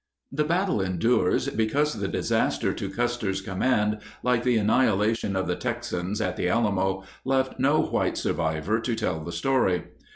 [0.31, 6.19] The battle endures because the disaster to Custer's command, like the annihilation of the Texans
[6.19, 9.83] at the Alamo, left no white survivor to tell the story.